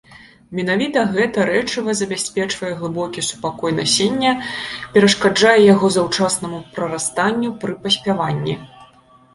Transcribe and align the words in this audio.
Менавіта 0.59 1.01
гэта 1.15 1.43
рэчыва 1.49 1.93
забяспечвае 1.99 2.71
глыбокі 2.79 3.25
супакой 3.29 3.71
насення, 3.81 4.33
перашкаджае 4.97 5.57
яго 5.73 5.87
заўчаснаму 5.99 6.67
прарастанню 6.81 7.57
пры 7.65 7.73
паспяванні. 7.87 8.63